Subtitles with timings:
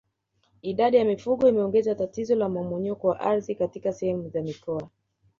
[0.61, 4.89] Idadi ya mifugo imeongeza tatizo la mmomonyoko wa ardhi katika sehemu za mkoa